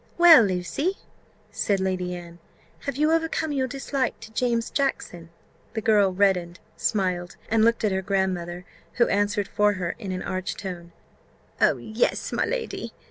"Well, 0.17 0.41
Lucy," 0.41 0.97
said 1.51 1.79
Lady 1.79 2.15
Anne, 2.15 2.39
"have 2.87 2.97
you 2.97 3.11
overcome 3.11 3.51
your 3.51 3.67
dislike 3.67 4.19
to 4.21 4.33
James 4.33 4.71
Jackson?" 4.71 5.29
The 5.75 5.81
girl 5.81 6.11
reddened, 6.11 6.59
smiled, 6.75 7.35
and 7.51 7.63
looked 7.63 7.83
at 7.83 7.91
her 7.91 8.01
grand 8.01 8.33
mother, 8.33 8.65
who 8.93 9.07
answered 9.09 9.47
for 9.47 9.73
her 9.73 9.93
in 9.99 10.11
an 10.11 10.23
arch 10.23 10.55
tone, 10.55 10.91
"Oh, 11.61 11.77
yes, 11.77 12.31
my 12.31 12.45
lady! 12.45 12.93